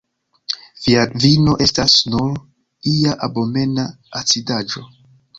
Via 0.85 1.01
vino 1.25 1.51
estas 1.65 1.97
nur 2.13 2.39
ia 2.93 3.13
abomena 3.27 3.85
acidaĵo. 4.21 4.83